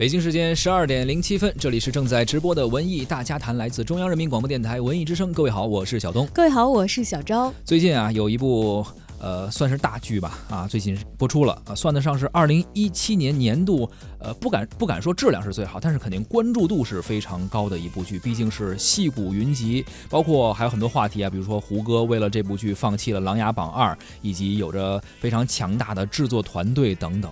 [0.00, 5.30] 北京时间十二点零七分，这里是正在直播的文艺大家谈，来自中央人民广播电台文艺之声。
[5.30, 6.26] 各位好，我是小东。
[6.32, 7.52] 各位好，我是小昭。
[7.66, 8.82] 最近啊，有一部
[9.18, 13.86] 呃，算是大剧吧，啊，最近播出了啊，算得上是二零一七年年度，
[14.20, 27.30] 呃，不敢不敢说质量是最好，但是肯定关注度是非常高的一部剧，毕竟是戏骨云集，包括还有很多话题啊，比如说胡歌为了这部剧放弃了《琅琊榜二》，以及有着非常强大的制作团队等等。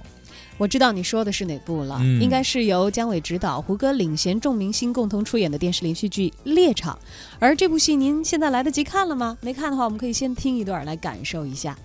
[0.58, 6.94] 我知道你说的是哪部了，嗯应该是由姜伟执导、胡歌领衔众明星共同出演的电视连续剧《猎场》。
[7.38, 9.38] 而这部戏您现在来得及看了吗？
[9.40, 11.78] 没看的话，我们可以先听一段来感受一下。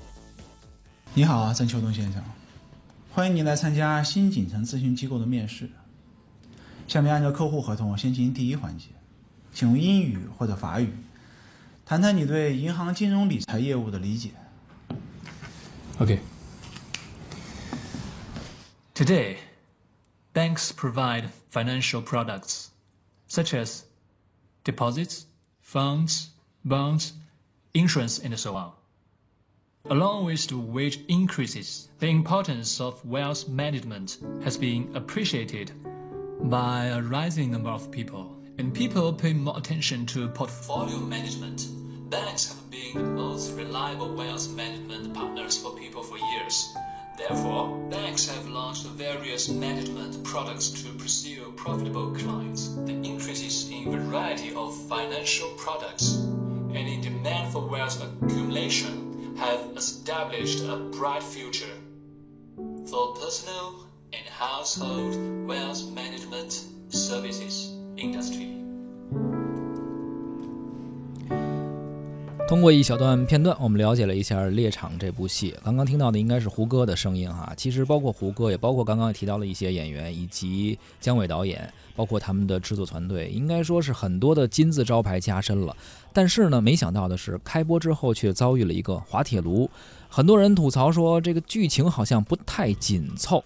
[1.14, 2.24] 你好啊，郑秋冬先生，
[3.12, 5.70] 欢迎您来参加新锦城咨询机构的面试。
[6.88, 8.88] 下面按照客户合同先进行第一环节，
[9.54, 10.90] 请用英语或者法语
[11.86, 14.32] 谈谈你对银行金融理财业务的理解。
[16.00, 16.18] Okay.
[18.94, 19.38] Today,
[20.34, 22.70] banks provide financial products
[23.26, 23.86] such as
[24.64, 25.26] deposits,
[25.62, 26.30] funds,
[26.64, 27.14] bonds,
[27.74, 28.72] insurance, and so on.
[29.90, 35.72] Along with the wage increases, the importance of wealth management has been appreciated
[36.42, 41.66] by a rising number of people, and people pay more attention to portfolio management.
[42.12, 46.76] Banks have been the most reliable wealth management partners for people for years.
[47.30, 52.68] Therefore, banks have launched various management products to pursue profitable clients.
[52.86, 60.66] The increases in variety of financial products and in demand for wealth accumulation have established
[60.66, 61.78] a bright future
[62.88, 68.63] for personal and household wealth management services industry.
[72.46, 75.56] 通过一小段片段，我们了解了一下《猎场》这部戏。
[75.64, 85.76] 刚刚听到的应该是胡歌的声音哈，其实包括胡歌，也包括刚刚提到了一些演员，以及姜伟导演，包括他们的制作团队，应该说是很多的金字招牌加深了。
[86.12, 89.68] 但是呢，没想到的是，开播之后却遭遇了一个滑铁卢。
[90.10, 93.44] 很多人吐槽说，这个剧情好像不太紧凑。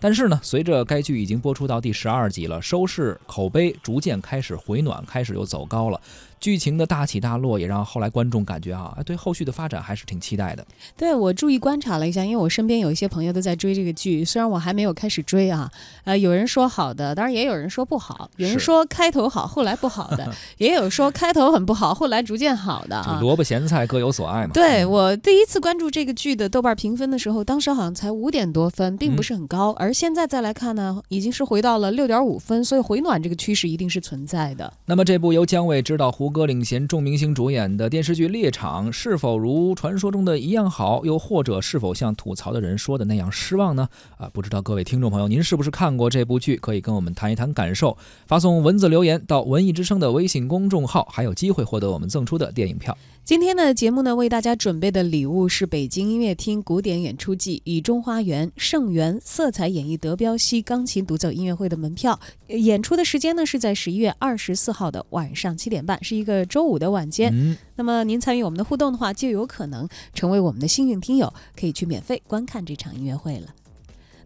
[0.00, 6.00] 但是呢，随着该剧已经播出到第十二集了，收视口碑逐渐开始回暖，开始又走高了。
[6.40, 10.66] 剧情的大起大落也让后来观众感觉啊，哎对后续的发展还是挺期待的。
[10.96, 15.70] 对我注意观察了一下，因为我身边有一些朋友都在追这个剧，虽然我还没有开始追啊，
[16.04, 23.18] 呃，有人说好的，当然也有人说不好，有人说开头好，后来不好的，也有说开头很不好，后来逐渐好的啊。
[23.20, 24.50] 萝卜咸菜各有所爱嘛。
[24.52, 29.72] 对我第一次关注这个剧的豆瓣评分的时候，当时好像才五点多分，并不是很高。
[29.72, 34.72] 而现在再来看呢，已经是回到了六点五分，所以回暖这个趋势一定是存在的。
[34.86, 41.04] 那么这部由姜伟执导、胡歌领衔众明星主演的电视剧《猎场》，是否如传说中的一样好？
[41.04, 43.88] 又或者是否像吐槽的人说的那样失望呢？
[44.16, 46.56] 啊，不知道各位听众朋友，您是不是看过这部剧？
[46.56, 47.96] 可以跟我们谈一谈感受，
[48.26, 52.96] 发送文字留言到文艺之声的微信公众号，还有机会获得我们赠出的电影票。
[53.28, 62.18] 今天的节目呢，为大家准备的礼物是北京音乐厅古典演出季雨中花园盛园色彩演绎德彪西钢琴独奏音乐会的门票。
[62.46, 67.30] 呃演出的时间呢是在十一月二十四号的晚上七点半，是一个周五的晚间。
[67.34, 73.48] 嗯，那么您参与我们的互动的话，就有可能成为我们的幸运听友，可以去免费观看这场音乐会了。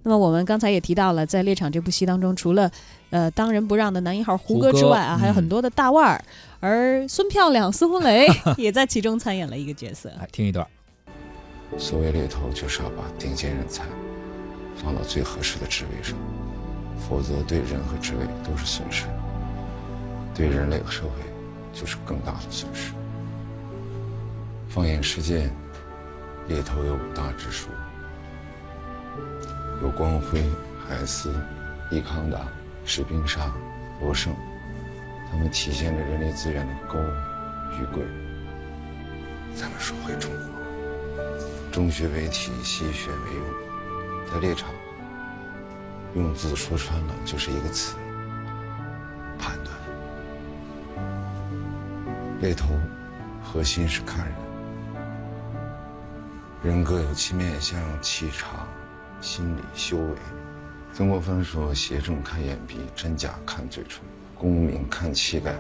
[0.05, 2.71] 那么我们刚才也提到了，在《猎场》这部戏当中，除了
[3.11, 6.25] 呃当仁不让的男一号胡歌之外啊，还有嗯很多的大腕儿，
[6.63, 10.09] 而孙漂亮、孙红雷 也在其中参演了一个角色。
[10.11, 10.65] 来听一段。
[11.77, 13.83] 所谓猎头，就是要把顶尖人才
[14.77, 16.17] 放到最合适的职位上，
[17.09, 19.07] 否则对人和职位都是损失，
[20.33, 21.09] 对人类和社会
[21.73, 22.93] 就是更大的损失。
[24.69, 25.51] 放眼世界，
[26.47, 27.71] 猎头有五大支书：
[29.83, 30.41] 有光辉、
[30.87, 31.35] 海思、
[31.91, 32.47] 易康达、
[32.85, 33.53] 史宾沙、
[34.01, 34.33] 罗盛，
[35.33, 36.99] 他们体现着人力资源的高
[37.81, 38.05] 与贵。
[39.55, 40.43] 咱们说回中国。
[41.73, 43.43] 中学为体，西学为用，
[44.31, 44.69] 在猎场，
[46.15, 47.97] 用字说穿了就是一个词：
[49.39, 49.75] 判断。
[52.43, 52.69] 猎头
[53.43, 54.35] 核心是看人，
[56.63, 58.69] 人各有其面相、气场、
[59.23, 60.15] 心理、修为。
[60.93, 64.03] 曾国藩说：“邪正看眼鼻，真假看嘴唇，
[64.43, 65.55] 功名看气概，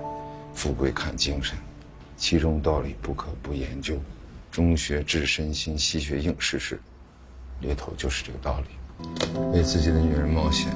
[0.53, 1.57] 富贵看精神。”
[2.19, 3.97] 其中道理不可不研究。
[4.51, 6.81] 中学治身心，西学应世事，
[7.61, 8.67] 猎头就是这个道理。
[9.53, 10.69] 为自己的女人冒险，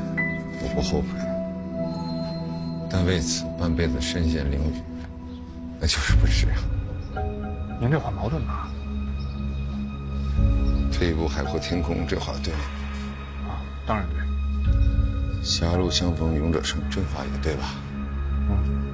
[0.62, 1.08] 我不后悔，
[2.88, 4.72] 但为此半辈子身陷囹圄，
[5.80, 6.46] 那就是不值。
[7.80, 8.70] 您这话矛盾吧？
[10.90, 12.60] 退一步海阔天空，这话对吗。
[13.48, 15.44] 啊，当然对。
[15.44, 17.74] 狭路相逢勇者胜，这话也对吧？
[18.48, 18.85] 음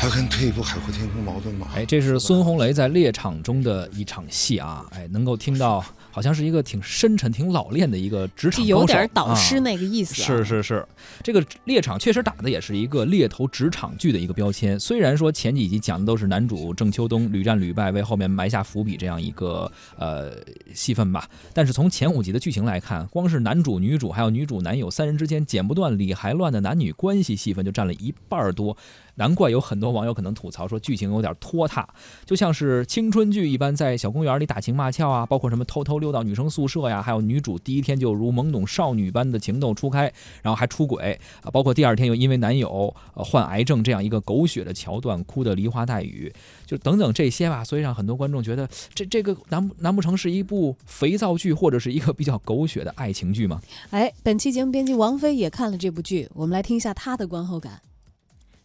[0.00, 1.68] 他跟退一步海阔天空矛盾吗？
[1.74, 4.86] 哎，这是孙红雷在猎场中的一场戏啊！
[4.92, 5.84] 哎，能够听到。
[6.12, 10.12] 好像是一个挺深沉、挺老练的一个职场有点导师那个意思。
[10.16, 10.84] 是是是，
[11.22, 14.78] 这个猎场确实打的也是一个猎头职场剧的一个标签。
[14.80, 20.32] 虽然说前几集讲的都是男主郑秋冬屡战屡败，为后面埋下伏笔这样一个呃
[20.74, 28.76] 戏份吧，但是从前五集的剧情来看，光是男主、女主还有女主、男友三人之间剪不断、理还乱的男女关系戏份就占了一半多。
[29.14, 31.88] 难怪有很多网友可能吐槽说剧情有点拖沓，
[32.24, 46.32] 就像是青春剧一般，在小公园里打情骂俏啊，包括什么偷偷溜到女生宿舍呀，还有女主第一天就如懵懂少女般的情窦初开，然后还出轨啊，包括第二天又因为男友患癌症这样一个狗血的桥段，哭得梨花带雨，
[46.66, 53.60] 就等等这些吧，所以让很多观众觉得这这个难难不成是一部肥皂剧，或者是一个比较狗血的爱情剧吗？
[53.90, 57.80] 哎，本期节目编辑王菲也看了这部剧，我们来听一下她的观后感。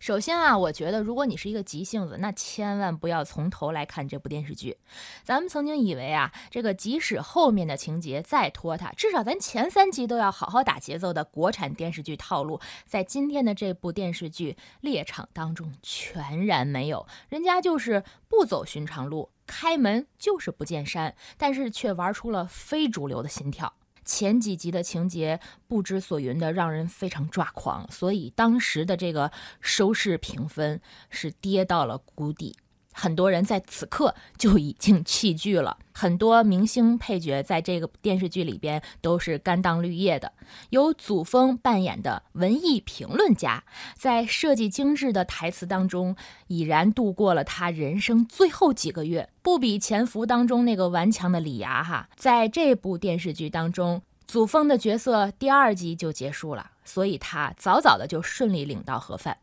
[0.05, 4.77] 首先啊，我觉得如果你是一个急性子，那千万不要从头来看这部电视剧。
[5.23, 17.07] 咱们曾经以为啊，这个即使后面的情节再拖沓，至少咱前三集都要好好打节奏的国产电视剧套路，在今天的这部电视剧《猎场》当中全然没有。
[17.27, 23.73] 人家就是不走寻常路，开门就是不见山，但是却玩出了非主流的心跳。
[24.05, 30.79] 前几集的情节不知所云的，让人非常抓狂，所以当时的这个收视评分
[31.09, 32.55] 是跌到了谷底。
[32.97, 35.77] 很多人在此刻就已经弃剧了。
[35.91, 40.31] 很多明星配角在这个电视剧里边都是甘当绿叶的。
[40.69, 43.63] 由祖峰扮演的文艺评论家，
[43.97, 46.15] 在设计精致的台词当中，
[46.47, 49.29] 已然度过了他人生最后几个月。
[49.41, 59.37] 不比《潜伏》当中那个顽强的李涯哈，在这部电视剧当中，祖峰的角色第二集就结束了，所以他早早的就顺利领到盒饭。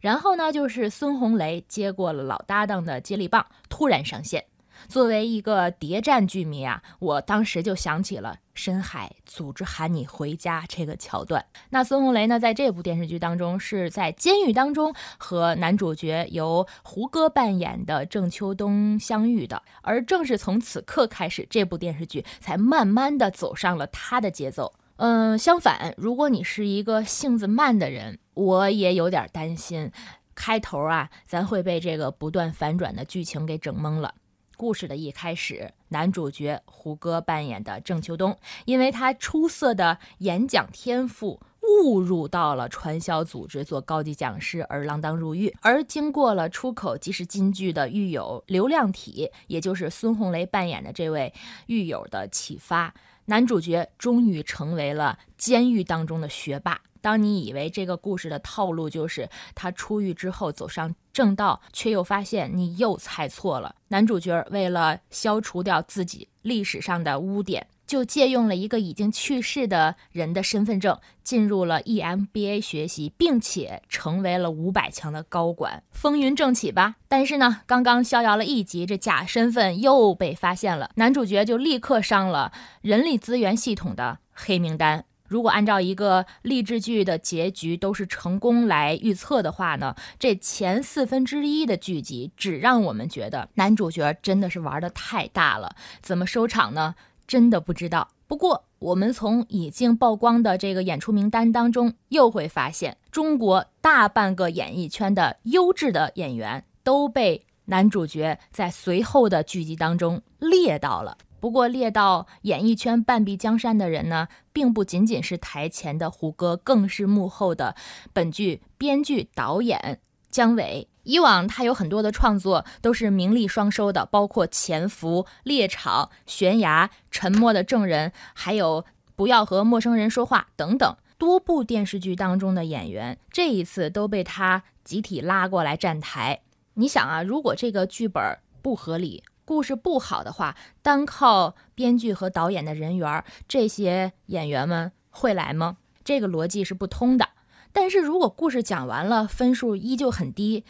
[0.00, 4.44] 然后呢，就是孙红雷接过了老搭档的接力棒，突然上线。
[4.86, 11.44] 作为一个谍战剧迷啊，我当时就想起了深海组织喊你回家这个桥段。
[11.70, 24.72] 那孙红雷呢，在这部电视剧当中是在监狱当中和男主角由胡歌扮演的郑秋冬相遇的，而正是从此刻开始，这部电视剧才慢慢的走上了他的节奏。
[24.98, 29.90] 嗯，相反，如果你是一个性子慢的人，我也有点担心，
[30.32, 34.14] 开头啊，咱会被这个不断反转的剧情给整懵了。
[34.56, 51.34] 故事的一开始，男主角胡歌扮演的郑秋冬，因为他出色的演讲天赋，误入到了传销组织做高级讲师而锒铛入狱，而经过了出口即是金句的狱友刘亮体，也就是孙红雷扮演的这位
[51.66, 52.94] 狱友的启发。
[53.24, 56.80] 男主角终于成为了监狱当中的学霸。
[57.00, 63.74] 当你以为这个故事的套路就是他出狱之后走上正道，却又发现你又猜错了。
[63.88, 67.66] 男主角为了消除掉自己历史上的污点。
[67.88, 76.96] 就借用了一个已经去世的人的身份证，进入了 EMBA 学习，并且成为了五百强的高管，风云正起吧。
[77.08, 82.52] 但是呢，刚刚逍遥了一集，这假身份又被发现了，男主角就立刻上了
[82.82, 85.06] 人力资源系统的黑名单。
[85.28, 95.76] 如果按照一个励志剧的结局都是成功来预测的话呢，这前四分之一的剧集只让我们觉得男主角真的是玩的太大了。
[96.02, 96.94] 怎么收场呢？
[97.26, 98.08] 真的不知道。
[98.26, 111.16] 不过，我们从已经曝光的这个演出名单当中，又会发现，中国大半个演艺圈的优质的演员都被男主角在随后的剧集当中列到了。
[111.40, 117.76] 不过，列到演艺圈半壁江山的人呢，并不仅仅是台前的胡歌，更是幕后的
[118.12, 120.88] 本剧编剧、导演姜伟。
[121.04, 128.82] 以往他有很多的创作都是名利双收的，包括《潜伏》《猎场》《悬崖》《沉默的证人》，还有
[129.16, 136.40] 《不要和陌生人说话》等等多部电视剧当中的演员，这一次都被他集体拉过来站台。
[136.74, 138.22] 你想啊，如果这个剧本
[138.60, 145.78] 不合理，故事不好的话，单靠编剧和导演的人缘，这些演员们会来吗？
[146.04, 147.26] 这个逻辑是不通的。
[147.72, 150.66] 但是如果故事讲完了，分数依旧很低。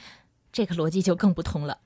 [0.52, 1.78] 这个逻辑就更不通了，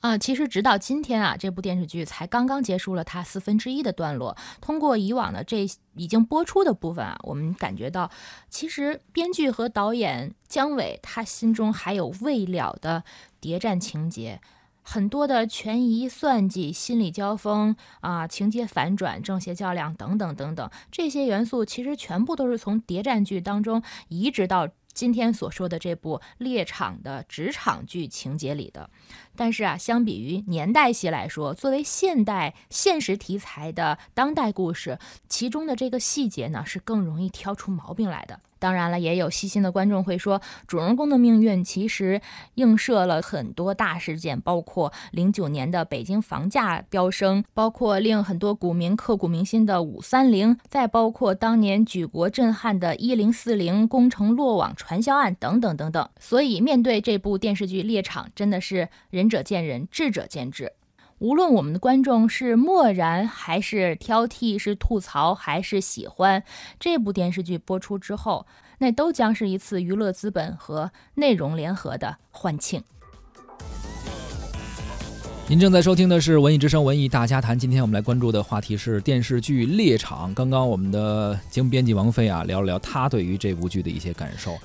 [0.00, 4.36] 啊，其实直到今天啊，这部电视剧才刚刚结束了它四分之一的段落。
[4.60, 8.10] 通过以往的这已经播出的部分啊，我们感觉到，
[8.50, 13.02] 其实编剧和导演姜伟他心中还有未了的
[13.40, 14.42] 谍战情节，
[14.84, 28.88] 很多的权宜算计、心理交锋啊、情节反转、正邪较量等等等等，这些元素其实全部都是从谍战剧当中移植到今天所说的这部猎场的职场剧情节里的。
[29.34, 34.98] 但是啊，相比于年代戏来说，作为现代现实题材的当代故事，
[35.28, 38.38] 其中的这个细节呢是更容易挑出毛病来的。
[38.64, 42.18] 当然了，也有细心的观众会说，主人公的命运其实
[42.54, 56.08] 映射了很多大事件，包括零九年的北京房价飙升，包括令很多股民刻骨铭心的五三零，再包括当年举国震撼的一零四零工程落网传销案等等等等。
[56.18, 60.72] 所以，面对这部电视剧《猎场》，真的是仁者见仁，智者见智。
[61.18, 66.42] 无论我们的观众是漠然还是挑剔，是吐槽还是喜欢，
[66.78, 68.46] 这部电视剧播出之后，
[68.78, 72.82] 那都将是一次娱乐资本和内容联合的欢庆。
[75.46, 80.30] 您正在收听的是《文艺之声·文艺大家谈》，今天我们来关注的话题是电视剧《猎场》。
[80.34, 84.56] 刚刚我们的节目编辑王菲啊，聊了聊她对于这部剧的一些感受。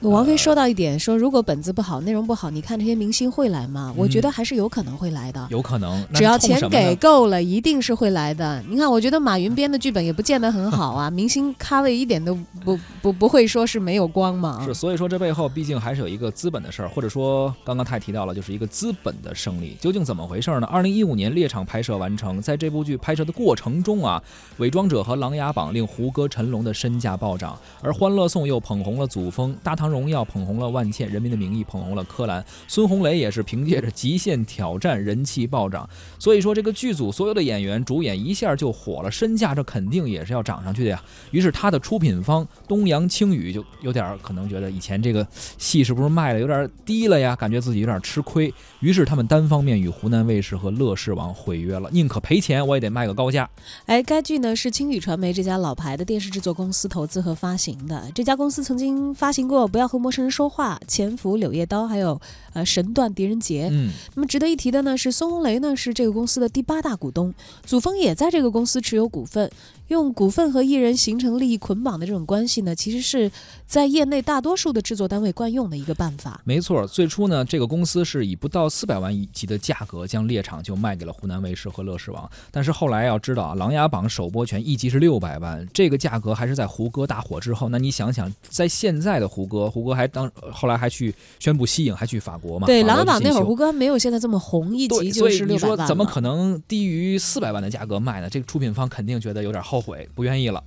[0.00, 3.92] 王菲说到一点，说如果本子不好，内容不好，你看这些明星会来吗？
[3.96, 8.62] 我觉得还是有可能会来的，有可能，只要钱给够了，一定是会来的。
[8.68, 14.62] 你看，我觉得马云编的剧本也不见得很好啊， 明星咖位一点都不不不会说是没有光芒。
[14.66, 19.76] 是，所以说这背后毕竟还是有一个资本的事儿，或者说刚刚他也提到了，就是一个资本的胜利。
[19.80, 20.66] 究竟怎么回事呢？
[20.66, 24.22] 二零一五年猎场拍摄完成，在这部剧拍摄的过程中啊，
[24.58, 30.66] 伪装者和琅琊榜令胡歌、陈龙的身价暴涨，而欢乐颂又捧红了祖峰，大唐荣耀捧红了。
[30.68, 35.88] 万茜，《人民的名义》捧红了柯蓝，孙红雷也是凭借着《极限挑战》人气暴涨。
[36.18, 41.02] 所以说，这个剧组所有的演员主演一下就火了，身价这肯定也是要涨上去的呀。
[41.30, 45.26] 于是他的出品方东阳青宇就有点可能觉得以前这个
[45.56, 47.36] 戏是不是卖的有点低了呀？
[47.36, 48.52] 感觉自己有点吃亏。
[48.80, 53.48] 于是他们单方面与湖南卫视和乐视网毁约了，宁可赔钱我也得卖个高价。
[53.86, 58.10] 哎，该剧呢是青宇传媒这家老牌的电视制作公司投资和发行的。
[58.14, 62.18] 这家公司曾经发行过《不要和陌生人说话》《潜伏》《柳叶刀》，还有
[62.54, 63.66] 呃《神断狄仁杰》。
[63.70, 67.34] 嗯，那么值得一提的呢是孙红雷呢是这个公司的第八大股东，
[67.66, 69.52] 祖峰也在这个公司持有股份。
[69.88, 73.30] 用股份和艺人形成利益捆绑的这种关系呢，其实是
[73.66, 76.40] 在业内大多数的制作单位惯用的一个办法。
[76.44, 82.28] 没错，最初呢，这个公司是以不到四百万一集的价格将猎场就卖给了湖南卫视和乐视网。
[82.50, 87.68] 但是后来要知道啊，《琅琊榜》首播权一集是六百万，这个价格还是在胡歌大火之后。
[87.68, 92.66] 那你想想，在现在的胡歌，胡歌还当后来还去宣布息影，还去法国嘛？
[92.66, 95.68] 对，《琅琊榜》那会儿胡歌没有现在这么红，一集就是六百万。
[95.68, 98.28] 所以你说怎么可能低于四百万的价格卖呢？
[98.28, 100.62] 这个出品方肯定觉得有点后悔，不愿意了。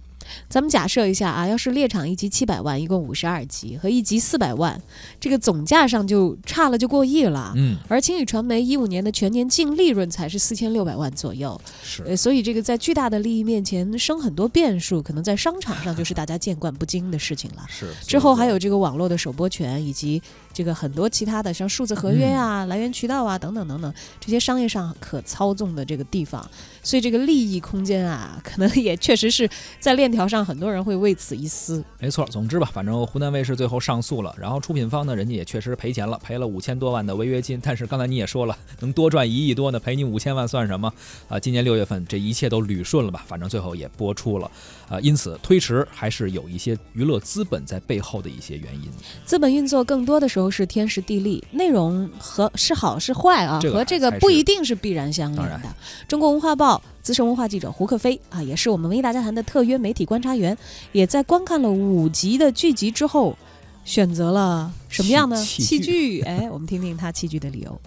[0.48, 4.80] 咱们假设一下啊，要是猎场一集七百万，一共五十二集，和一集四百万，
[5.20, 7.52] 这个总价上就差了就过亿了。
[7.56, 11.60] 嗯，而青宇传媒一五年的全年净利润才是四千六百万左右。
[11.82, 17.66] 是，呃，所以这个在巨大的利益面前生很多变数，可能在商场上就是大家见惯不惊的事情了。
[17.72, 26.46] 是，之后还有这个网络的首播权，以及这个很多其他的像数字合约啊、来源渠道啊等等等等这些商业上可操纵的这个地方，
[26.84, 31.84] 所以这个利益空间啊，可能也确实是在链条上，很多人会为此一撕。
[32.00, 37.60] 没错，总之吧，反正湖南卫视最后上诉了，然后出品方呢，人家也确实赔钱了，赔了五千多万的违约金。
[37.62, 40.92] 但是刚才你也说了，能多赚一亿多呢，赔你五千万算什么？
[41.28, 43.24] 啊，今年六月份这一切都捋顺了吧？
[43.28, 44.50] 反正最后也播出了，
[44.90, 48.90] 啊，因此推迟还是有一些娱乐资本在背后的一些原因。
[49.26, 55.60] 资本运作更多的时候是天时地利，内容和是好是坏啊，和这个不一定是必然相应的。
[56.08, 56.80] 中国文化报。
[57.02, 60.56] 资深文化记者胡克飞啊，也是我们文艺大家谈的特约媒体观察员，
[60.92, 63.36] 也在观看了五集的剧集之后，
[63.84, 66.22] 选择了什么样的戏剧？
[66.22, 67.82] 哎，我们听听他弃剧的理由。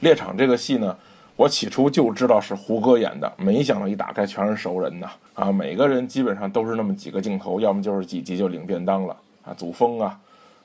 [0.00, 0.94] 猎场这个戏呢，
[1.36, 5.10] 我起初就知道是胡歌演的，没想到一打开全是熟人呐！
[5.32, 10.18] 啊，每个人基本上都是那么几个镜头，要么就是几集就领便当了啊，祖峰啊，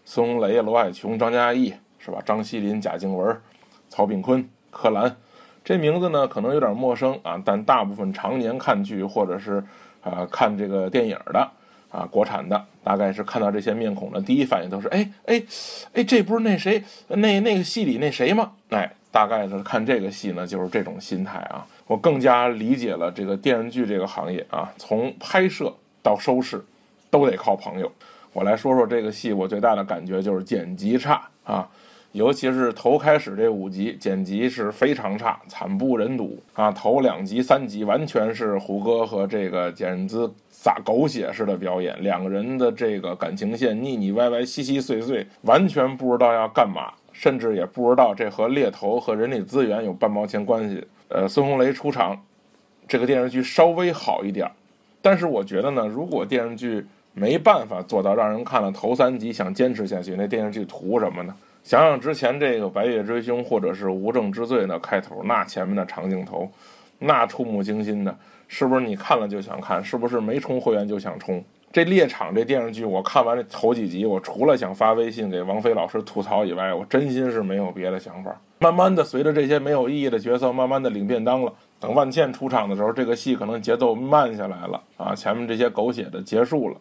[0.10, 2.20] 孙红雷、罗海琼、张嘉译是吧？
[2.26, 3.38] 张西林、贾静雯、
[3.90, 5.14] 曹炳坤、柯蓝。
[5.66, 9.62] 这名字呢可能有点陌生啊，但大部分常年看剧或者是
[10.02, 11.52] 啊看这个电影的
[11.92, 15.44] 啊国产的，大概是看到这些面孔的第一反应都是哎哎
[15.92, 18.54] 哎，这不是那谁那那个戏里那谁吗？
[18.70, 21.68] 哎，大概是看这个戏呢就是这种心态啊。
[21.86, 26.64] 我更加理解了这个电视剧这个行业啊，从拍摄到收视
[27.12, 27.92] 都得靠朋友。
[28.38, 31.68] 我来说说这个戏，我最大的感觉就是剪辑差啊。
[32.12, 36.72] 尤其是头开始这五集剪辑是非常差，惨不忍睹啊！
[36.72, 46.94] 头两集、三集完全是胡歌和这个简任姿撒狗血似的表演，两个人的这个感情线腻腻歪歪、稀稀碎碎，完全不知道要干嘛。
[47.12, 50.86] 甚至也不知道这和猎头和人力资源有半毛钱关系。
[51.08, 52.16] 呃，孙红雷出场，
[52.88, 54.48] 这个电视剧稍微好一点，
[55.02, 56.86] 但是我觉得呢，如果电视剧
[57.20, 61.34] 没办法做到让人看了头三集想坚持下去，那电视剧图什么呢？
[61.64, 66.48] 想想之前这个《白夜追凶》或者是《无证之罪》的开头，那前面的长镜头，
[67.00, 68.16] 那触目惊心的，
[68.48, 69.84] 是不是你看了就想看？
[69.84, 71.44] 是不是没充会员就想充？
[71.74, 78.40] 这《猎场》这电视剧，我看完这头几集，我除了想发微信给王菲老师吐槽以外，我真心是没有别的想法。
[78.60, 86.78] 慢慢的，随着这些没有意义的角色慢慢的领便当了，等万茜出场的时候，这个戏可能节奏慢下来了啊，前面这些狗血的结束了，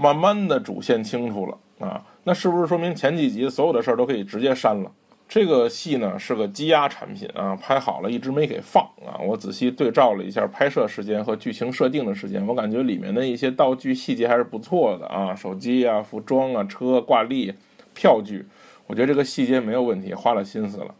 [0.00, 4.90] 慢慢的主线清楚了啊，那是不是说明前几集所有的事儿都可以直接删了？
[5.28, 9.18] 这个戏呢是个积压产品啊，拍好了一直没给放啊。
[9.20, 17.52] 我仔细对照了一下拍摄时间和剧情设定的时间，我感觉里面的一些道具细节还是不错的啊，手机啊、服装啊、车挂历、
[17.92, 18.46] 票据，
[18.86, 20.94] 我觉得这个细节没有问题，花了心思了。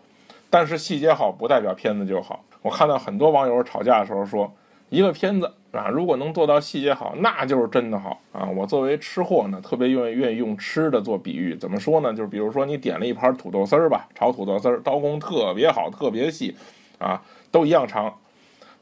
[0.51, 2.45] 但是细节好不代表片子就好。
[2.63, 4.53] 我看到很多网友吵架的时候说。
[4.91, 8.49] 一个片子啊，如果能做到细节好，那就是真的好啊！
[8.57, 11.55] 我作为吃货呢，特别愿意愿意用吃的做比喻。
[11.55, 12.11] 怎么说呢？
[12.15, 16.57] 就是比如说你点了一盘土豆丝儿吧，炒土豆丝儿，刀工特别好，特别细，
[16.99, 17.21] 啊，
[17.51, 18.13] 都一样长，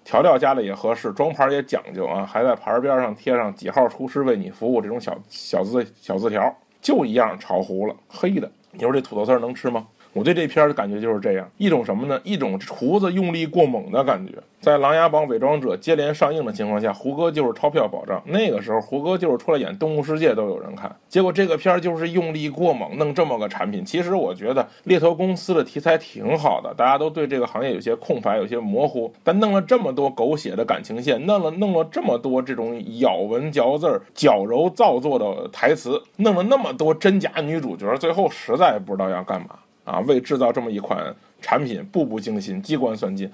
[0.05, 8.49] 调料加的也合适，装盘也讲究啊，还在盘边上贴上几号厨师为你服务这种小小字小字条，就一样炒糊了，黑的。
[8.71, 9.88] 你说这土豆丝儿能吃吗？
[10.16, 12.18] 我对这片儿的感觉就是这样一种什么呢？
[12.25, 14.32] 一种厨子用力过猛的感觉。
[14.58, 18.20] 在《琅琊榜》《伪装者》接连上映的情况下，胡歌就是钞票保障。
[18.25, 20.90] 那个时候，胡歌就是出来演《动物世界》都有人看。
[21.06, 23.85] 结果这个片儿就是用力过猛，弄这么个产品。
[23.85, 29.12] 其实我觉得猎头公司的题材挺好的，大家都对这个行业有些空白，有些模糊。
[29.23, 39.50] 但弄了这么多狗血的感情线，弄了弄了这么多这种咬文嚼字、矫揉造作的台词，弄了那么多真假女主角，最后实在不知道要干嘛。
[39.87, 43.31] 啊，为制造这么一款产品，步步惊心，机关算尽，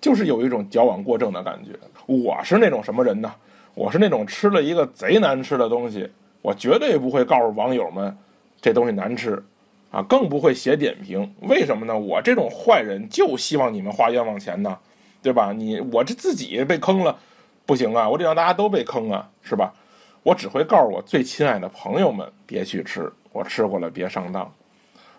[0.00, 1.72] 就是有一种矫枉过正的感觉。
[2.06, 3.30] 我是那种什么人呢？
[3.74, 6.08] 我是那种吃了一个贼难吃的东西，
[6.40, 8.16] 我绝对不会告诉网友们
[8.62, 9.42] 这东西难吃，
[9.90, 11.30] 啊，更不会写点评。
[11.42, 11.98] 为什么呢？
[11.98, 14.78] 我这种坏人就希望你们花冤枉钱呢，
[15.20, 15.52] 对吧？
[15.52, 17.18] 你我这自己被坑了，
[17.66, 19.74] 不行啊，我得让大家都被坑啊，是吧？
[20.22, 24.50] 我只会告诉我最亲爱的朋友们别去吃，我吃过了别上当。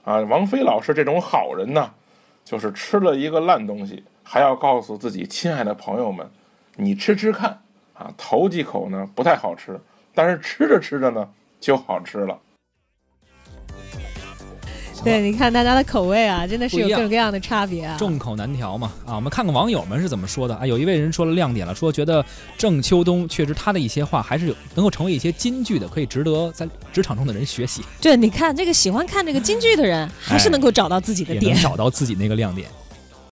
[0.07, 1.91] 啊，王菲老师这种好人呢，
[2.45, 6.25] 就是吃了一个烂东西，还要告诉自己亲爱的朋友们，
[6.77, 7.59] 你吃吃看
[7.93, 9.77] 啊，头几口呢不太好吃，
[10.15, 11.27] 但是吃着吃着呢
[11.59, 12.39] 就好吃了。
[15.07, 19.15] 对，你看大家的口味啊，真的是有各种各样的差别啊，众口难调嘛啊！
[19.15, 20.67] 我们看看网友们是怎么说的啊？
[20.67, 22.23] 有一位人说了亮点了，说觉得
[22.57, 27.81] 郑秋冬确实他的一些话还是有能够成为一些金句的，可以值得在职场中的人学习。
[28.01, 32.67] 对，你看这个喜欢看这个金句的人，还是能够找到自己的点，找到自己那个亮点。